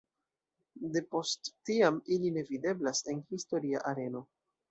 De 0.95 1.01
post 1.15 1.51
tiam 1.71 1.99
ili 2.17 2.33
ne 2.37 2.45
videblas 2.49 3.05
en 3.13 3.23
historia 3.35 3.85
areno. 3.93 4.27